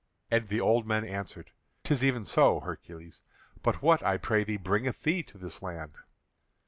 And 0.31 0.47
the 0.47 0.59
old 0.59 0.87
men 0.87 1.05
answered: 1.05 1.51
"'Tis 1.83 2.03
even 2.03 2.25
so, 2.25 2.59
Hercules. 2.61 3.21
But 3.61 3.83
what, 3.83 4.01
I 4.01 4.17
pray 4.17 4.43
thee, 4.43 4.57
bringeth 4.57 5.03
thee 5.03 5.21
to 5.21 5.37
this 5.37 5.61
land?" 5.61 5.93